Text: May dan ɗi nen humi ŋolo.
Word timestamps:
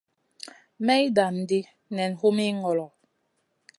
May 0.85 1.03
dan 1.17 1.35
ɗi 1.49 1.59
nen 1.95 2.11
humi 2.19 2.45
ŋolo. 2.61 2.85